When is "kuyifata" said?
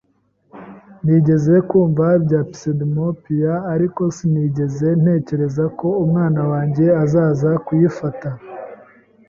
7.65-8.29